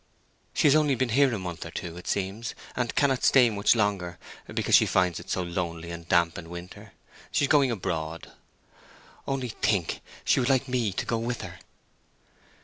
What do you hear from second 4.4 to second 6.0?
because she finds it so lonely